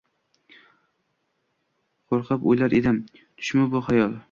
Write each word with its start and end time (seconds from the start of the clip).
qo’rqib 2.13 2.49
o’ylar 2.55 2.77
edim: 2.81 2.99
tushmi 3.21 3.71
bu, 3.77 3.87
xayol? 3.91 4.19